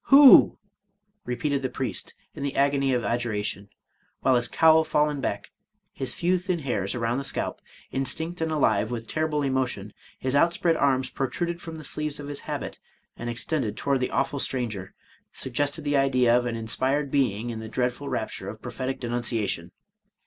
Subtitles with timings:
[0.05, 0.57] —Who?''
[1.25, 3.69] repeated the priest in the agony of adjuration,
[4.21, 5.51] while his cowl fallen back,
[5.93, 10.75] his few thin hairs around the scalp instinct and alive with terrible emotion, his outspread
[10.75, 12.79] arms protruded from the sleeves of his habit,
[13.15, 14.95] and extended toward the awful stranger,
[15.33, 19.69] sug gested the idea of an inspired being in the dreadful rapture of prophetic denunciation.